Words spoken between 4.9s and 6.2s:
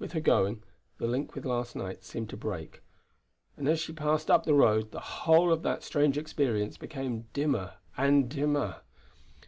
the whole of that strange